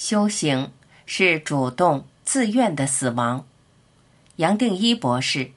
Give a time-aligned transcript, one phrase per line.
[0.00, 0.72] 修行
[1.04, 3.44] 是主动自愿的死亡。
[4.36, 5.50] 杨定一博士。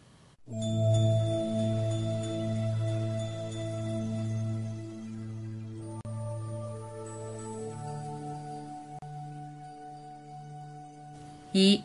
[11.54, 11.82] 一，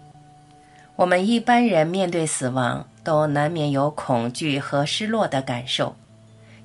[0.96, 5.94] 我们一般人面对死亡，都难免有恐惧和失落的感受，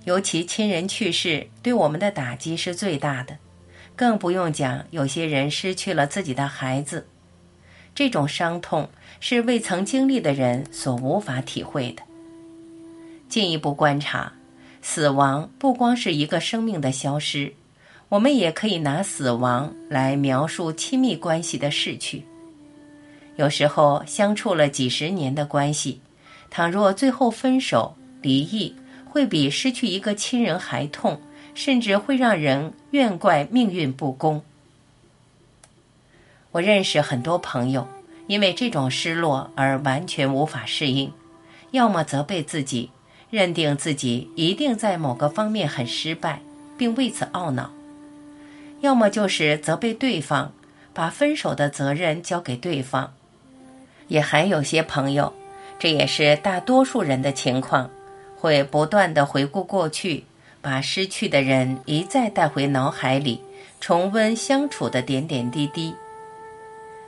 [0.05, 3.37] 尤其亲人去世，对我们的打击是最大的。
[3.95, 7.07] 更不用讲，有些人失去了自己的孩子，
[7.93, 8.89] 这种伤痛
[9.19, 12.01] 是未曾经历的人所无法体会的。
[13.29, 14.33] 进一步观察，
[14.81, 17.53] 死亡不光是一个生命的消失，
[18.09, 22.23] 我们也可以拿死亡来描述亲密关系的逝去。
[23.35, 25.99] 有时候相处了几十年的关系，
[26.51, 28.75] 倘若最后分手、离异，
[29.05, 31.19] 会比失去一个亲人还痛。
[31.53, 34.41] 甚至会让人怨怪命运不公。
[36.51, 37.87] 我认识很多朋友，
[38.27, 41.11] 因为这种失落而完全无法适应，
[41.71, 42.91] 要么责备自己，
[43.29, 46.41] 认定自己一定在某个方面很失败，
[46.77, 47.71] 并为此懊恼；
[48.81, 50.51] 要么就是责备对方，
[50.93, 53.13] 把分手的责任交给对方。
[54.07, 55.33] 也还有些朋友，
[55.79, 57.89] 这也是大多数人的情况，
[58.37, 60.25] 会不断的回顾过去。
[60.63, 63.43] 把失去的人一再带回脑海里，
[63.81, 65.93] 重温相处的点点滴滴。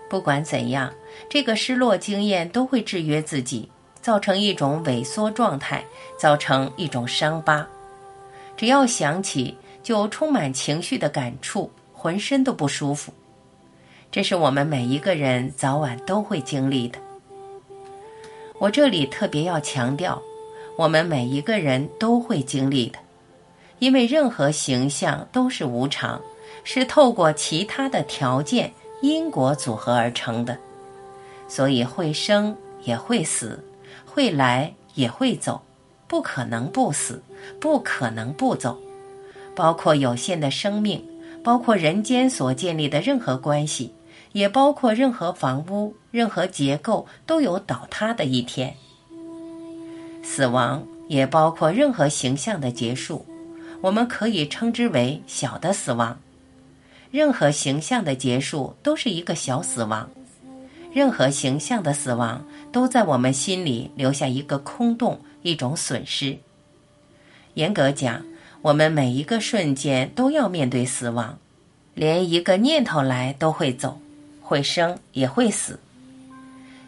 [0.09, 0.93] 不管怎样，
[1.29, 3.69] 这个失落经验都会制约自己，
[4.01, 5.85] 造成一种萎缩状态，
[6.19, 7.65] 造成一种伤疤。
[8.57, 13.13] 只要想起，就充满情绪的感触，浑身都不舒服。
[14.11, 16.99] 这是我们每一个人早晚都会经历的。
[18.59, 20.21] 我这里特别要强调，
[20.77, 22.99] 我们每一个人都会经历的。
[23.79, 26.21] 因为任何形象都是无常，
[26.63, 30.57] 是透过其他的条件因果组合而成的，
[31.47, 33.63] 所以会生也会死，
[34.05, 35.61] 会来也会走，
[36.07, 37.22] 不可能不死，
[37.59, 38.77] 不可能不走。
[39.55, 41.05] 包括有限的生命，
[41.44, 43.94] 包括人间所建立的任何关系，
[44.31, 48.75] 也包括任何房屋、任何结构都有倒塌的一天。
[50.23, 53.25] 死亡也包括任何形象的结束。
[53.81, 56.19] 我们可以称之为小的死亡。
[57.12, 60.09] 任何形象的结束都是一个小死亡。
[60.94, 66.38] 任何形象的死亡都在我们心里留下一个空洞，一种损失。
[67.56, 68.25] 严格讲，
[68.62, 71.38] 我们每一个瞬间都要面对死亡，
[71.94, 74.00] 连一个念头来都会走，
[74.42, 75.80] 会生也会死。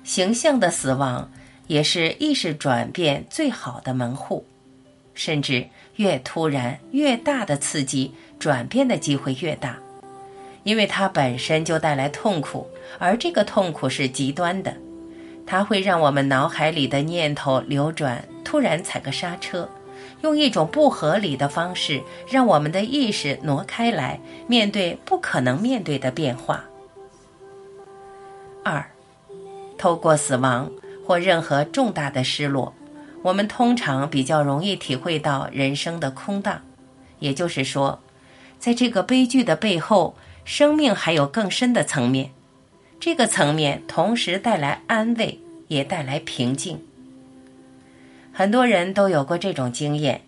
[0.04, 1.30] 形象的死亡
[1.68, 4.46] 也是意识转变最好的门户，
[5.18, 5.68] 甚至。
[5.98, 9.80] 越突然、越大的刺激，转变的机会越大，
[10.62, 12.68] 因为它本身就带来痛苦，
[13.00, 14.78] 而这个痛苦是极端的，
[15.44, 19.68] 它会让我们脑海里的念头流转，突然踩个刹车，
[20.22, 26.64] 用一种不合理的方式让我们的意识挪开来，面对不可能面对的变化。
[28.64, 28.86] 二，
[29.80, 30.72] 透过死亡
[31.04, 32.72] 或任何重大的失落。
[33.28, 36.62] 我们通常比较容易体会到人生的空荡，
[37.20, 38.00] 也就是说，
[38.58, 40.16] 在这个悲剧的背后，
[40.46, 42.32] 生命还有更深的层面。
[43.02, 46.82] 这个层面同时带来安慰，也带来平静。
[48.32, 50.22] 很多人都有过这种经验：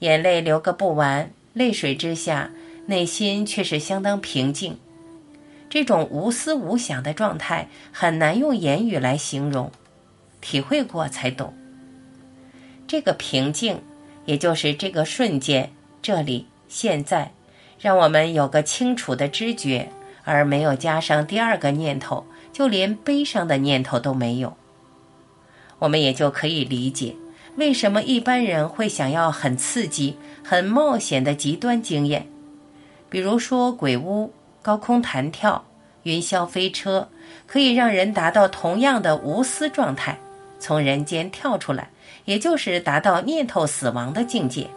[0.00, 2.50] 眼泪流个不完，泪水之下，
[2.86, 4.78] 内心却是相当平静。
[5.70, 9.72] 这种无思无想的状态很难用言语来形容，
[10.42, 11.54] 体会过才懂。
[12.88, 13.82] 这个平静，
[14.24, 17.30] 也就是这个瞬间，这里现在，
[17.78, 19.90] 让我们有个清楚的知觉，
[20.24, 24.56] 而没有加上第二个念头，就连悲伤的念头都没有。
[25.78, 27.14] 我们也就可以理解，
[27.56, 32.26] 为什么一般人会想要很刺激、很冒险的极端经验，
[33.10, 34.32] 比如说鬼屋、
[34.62, 35.62] 高空弹跳、
[36.04, 37.10] 云霄飞车，
[37.46, 40.18] 可以让人达到同样的无私状态，
[40.58, 41.90] 从人间跳出来。
[42.28, 44.68] 也就是达到念头死亡的境界。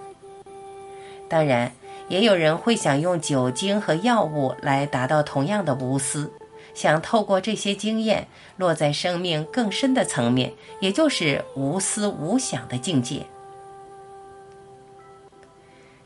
[1.28, 1.70] 当然，
[2.08, 6.32] 也有人会想用酒精和药物来达到同样的无私，
[6.74, 8.26] 想透过这些经验
[8.56, 13.26] 落在生命更深的层面，也就是无私无想的境界。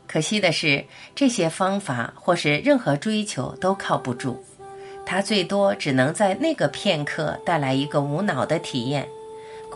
[0.08, 0.84] 可惜的是，
[1.14, 4.42] 这些方法或是任何追求都靠不住，
[5.04, 9.08] 它最多只能在那个片刻带来一个无脑的体验。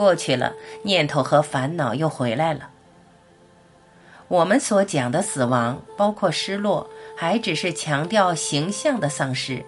[0.01, 2.71] 过去了，念头和烦恼又回来了。
[4.29, 6.89] 我们所讲的死亡，包括失落，
[7.19, 9.63] 还只是强调形象的丧失。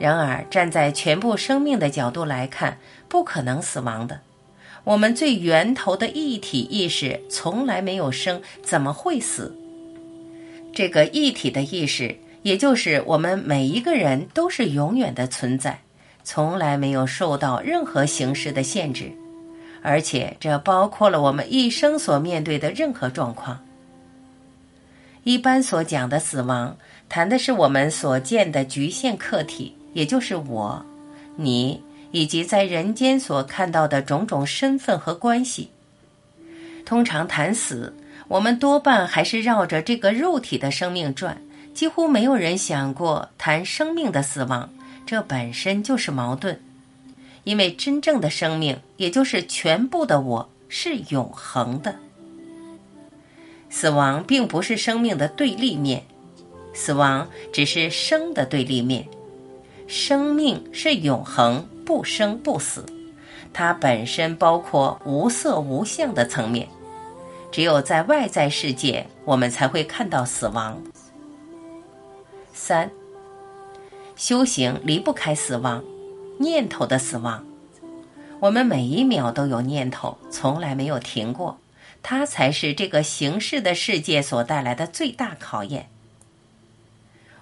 [0.00, 2.78] 然而，站在全部生命的角度来看，
[3.08, 4.20] 不可能死亡的。
[4.82, 9.56] 我们最源头的一体意识从来没有生，怎么会死？
[10.74, 15.82] 这个一体的意识，也就是我们每一个人都是永远的存在，
[16.24, 19.12] 从来没有受到任何形式的限制，
[19.82, 23.58] 而且这包括了我们一生所面对的任何状况。
[25.24, 26.76] 一般所讲的死亡，
[27.08, 29.76] 谈的是我们所见的局限客体。
[29.92, 30.80] 也就是我、
[31.34, 31.82] 你
[32.12, 35.68] 以及在人间所看到的种种身份和关系。
[36.86, 37.92] 通常谈死，
[38.28, 41.42] 我们多半还是绕着这个肉体的生命转，
[41.74, 44.70] 几乎没有人想过谈生命的死亡。
[45.04, 46.60] 这本身就是矛盾，
[47.44, 51.96] 因为真正的生命，也就是全部的我，是永恒的。
[53.68, 56.04] 死亡并不是生命的对立面，
[56.74, 59.06] 死亡只是生的对立面。
[59.86, 62.84] 生命是永恒，不生不死，
[63.52, 66.68] 它本身包括无色无相的层面。
[67.50, 70.80] 只有在外在世界，我们才会看到死亡。
[72.52, 72.88] 三，
[74.14, 75.82] 修行离不开死亡，
[76.40, 77.44] 念头的死亡。
[78.40, 81.58] 我们每一秒都有念头，从来没有停过，
[82.02, 85.90] 它才是这个形式的世界所带来的最大考验。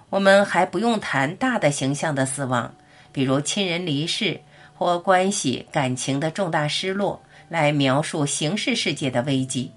[0.09, 2.75] 我们还不用谈大的形象的死亡，
[3.13, 4.41] 比如亲人离世
[4.75, 9.71] 或关系感情的重大失落，来描述形式世界的危机。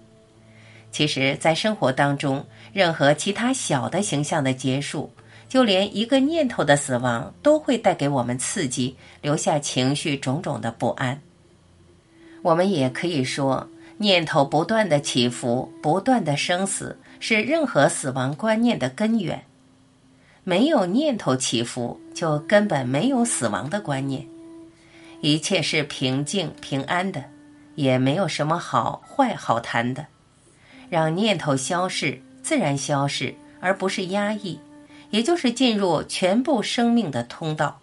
[0.91, 5.13] 其实，在生活当中，任何其他小的形象的结束，
[5.52, 11.20] 就连一个念头的死亡，都会带给我们刺激，留下情绪种种的不安。
[12.40, 13.69] 我们也可以说，
[13.99, 19.44] 念头不断的起伏，不断的生死，是任何死亡观念的根源。
[20.43, 24.26] 没有念头起伏，就根本没有死亡的观念。
[25.20, 27.22] 一切是平静平安的，
[27.75, 30.06] 也没有什么好坏好谈的。
[30.88, 34.58] 让念头消逝，自然消逝，而不是压抑，
[35.12, 37.79] 也就是进入全部生命的通道。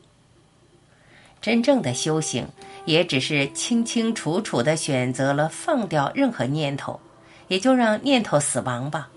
[1.41, 2.47] 真正的修行，
[2.83, 6.99] 也只是清清楚楚的选择了放掉任何念头，
[7.47, 9.09] 也就让念头死亡吧。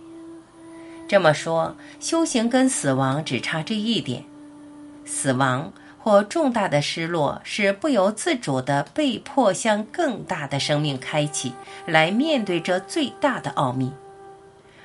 [1.09, 4.25] 这么说，修行跟死亡只差这一点：
[5.05, 11.53] 死亡或重大的失落是不由自主的，被迫向更大的生命开启，
[11.87, 13.91] 来面对这最大的奥秘；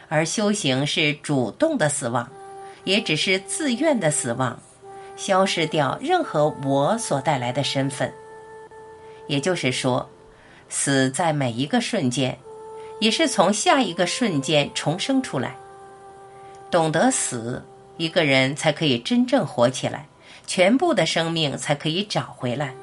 [0.09, 2.27] 而修行是主动的死亡，
[2.87, 4.57] 也只是自愿的死亡，
[5.17, 8.09] 消失掉任何我所带来的身份。
[9.27, 10.09] 也就是说，
[10.69, 12.39] 死在每一个瞬间，
[13.01, 15.57] 也是从下一个瞬间重生出来。
[16.71, 17.61] 懂得死，
[17.97, 20.07] 一个人才可以真正活起来，
[20.45, 22.73] 全部的生命才可以找回来。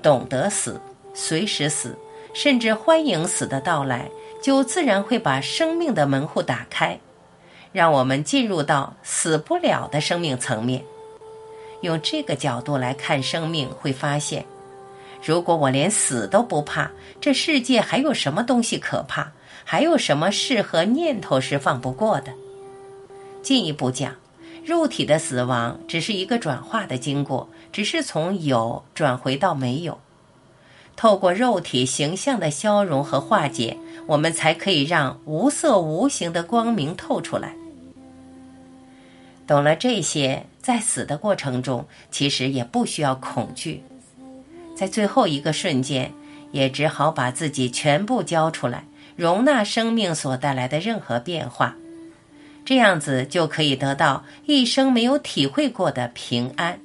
[0.00, 0.80] 懂得死，
[1.12, 1.98] 随时死，
[2.32, 4.08] 甚至欢迎死的到来，
[4.40, 6.96] 就自然会把生命的门户打开，
[7.72, 10.84] 让我们进入到死不了的生命层面。
[11.80, 14.44] 用这个角度来看生命，会发现，
[15.24, 16.90] 如果我连死都不怕，
[17.20, 19.32] 这世界还有什么东西可怕？
[19.64, 22.32] 还有什么适合念头是放不过的？
[23.42, 24.14] 进一步讲，
[24.64, 29.98] 肉体的死亡只是一个转化的经过，只是从有转回到没有。
[30.94, 37.54] 透过肉体形象的消融和化解，我们才可以让无色无形的光明透出来。
[39.52, 43.82] 懂了这些，在死的过程中，其实也不需要恐惧，
[44.74, 46.10] 在最后一个瞬间，
[46.52, 48.84] 也只好把自己全部交出来。
[49.14, 51.76] 容纳生命所带来的任何变化，
[52.64, 56.80] 这样子就可以得到一生没有体会过的平安。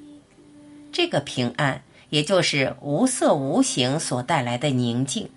[0.91, 5.29] 这个平安，也就是无色无形所带来的宁静。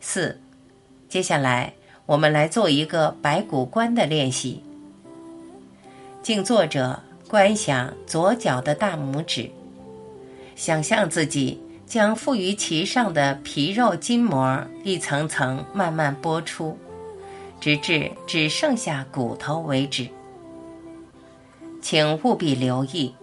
[0.00, 0.40] 四，
[1.08, 1.72] 接下来
[2.04, 4.60] 我们来做一个白骨观的练习。
[6.24, 9.48] 静坐着，观想左脚的大拇指，
[10.56, 11.60] 想象自己。
[11.86, 16.76] 将附于其上的皮肉筋膜一层层慢慢剥出，
[17.60, 20.08] 直至只剩下骨头为止。
[21.82, 23.14] 请务必留意，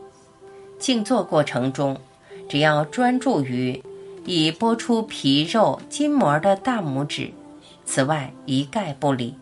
[0.77, 1.99] 静坐过程中，
[2.47, 3.83] 只要专注于
[4.25, 7.33] 已剥出皮肉筋膜的大拇指，
[7.83, 9.35] 此外一概不理。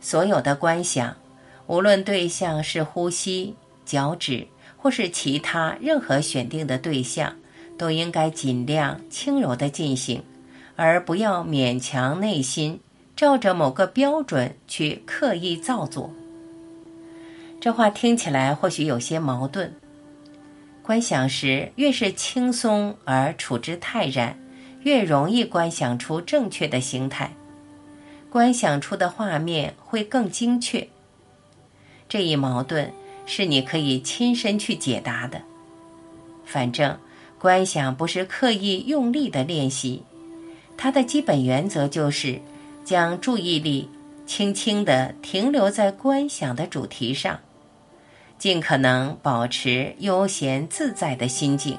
[0.00, 1.14] 所有的观想，
[1.66, 3.54] 无论对象是呼吸、
[3.84, 7.34] 脚趾，或是其他任何选定的对象。
[7.76, 10.22] 都应该尽量轻柔的进行，
[10.76, 12.78] 而不要勉强内心
[13.16, 16.14] 照着某个标准去刻意造作。
[17.60, 19.74] 这话听起来或许有些矛盾。
[20.84, 24.38] 观想时越是轻松而处之泰然，
[24.82, 27.32] 越容易观想出正确的形态，
[28.30, 30.86] 观想出的画面会更精确。
[32.14, 32.92] 这一矛盾
[33.26, 35.42] 是你可以亲身去解答的。
[36.44, 36.96] 反正
[37.40, 40.04] 观想不是刻意用力的练习，
[40.76, 42.40] 它的基本原则就是
[42.84, 43.90] 将注意力
[44.28, 47.40] 轻轻地停留在观想的主题上。
[48.38, 51.76] 尽可能保持悠闲自在的心境。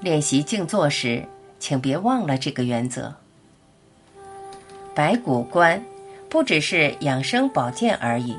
[0.00, 1.24] 练习静坐时，
[1.58, 3.14] 请别忘了这个原则。
[4.94, 5.82] 白骨观
[6.28, 8.36] 不只是养生保健而已，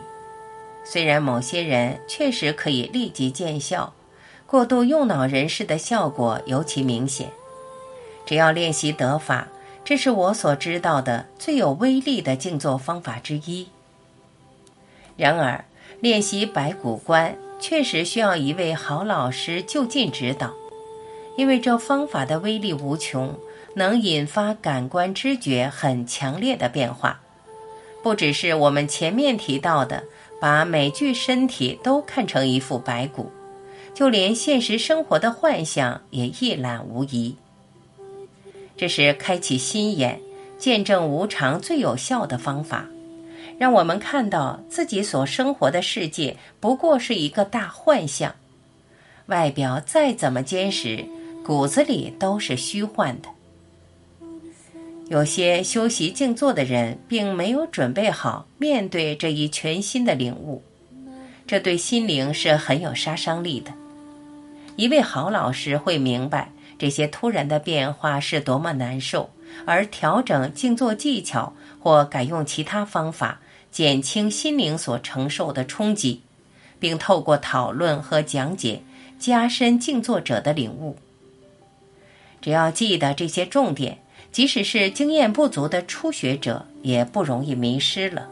[0.83, 3.93] 虽然某些人确实可以立即见效，
[4.45, 7.29] 过度用脑人士的效果尤其明显。
[8.25, 9.47] 只要练习得法，
[9.83, 13.67] 这是我所知道的最有威力的静坐方法之一。
[15.17, 15.63] 然而。
[15.99, 20.51] 练习白骨观确实需要一位好老师就近指导，
[21.37, 23.37] 因为这方法的威力无穷，
[23.75, 27.19] 能引发感官知觉很强烈的变化。
[28.01, 30.05] 不只是我们前面提到的，
[30.41, 33.31] 把每具身体都看成一副白骨，
[33.93, 37.35] 就连现实生活的幻想也一览无遗。
[38.75, 40.19] 这是开启心眼、
[40.57, 42.87] 见证无常最有效的方法。
[43.59, 48.33] 让我们看到自己所生活的世界不过是一个大幻象，
[49.27, 51.05] 外表再怎么坚实，
[51.45, 53.29] 骨子里都是虚幻的。
[55.11, 60.63] 有些修习静坐的人并没有准备好面对这一全新的领悟，
[61.45, 63.73] 这对心灵是很有杀伤力的。
[64.77, 66.49] 一位好老师会明白
[66.79, 69.29] 这些突然的变化是多么难受，
[69.65, 71.51] 而调整静坐技巧
[71.81, 73.41] 或改用其他方法。
[73.69, 76.21] 减轻心灵所承受的冲击，
[76.79, 78.81] 并透过讨论和讲解
[79.19, 80.95] 加深静坐者的领悟。
[82.41, 83.99] 只要记得这些重点，
[84.31, 88.29] 即使是经验不足的初学者也不容易迷失了。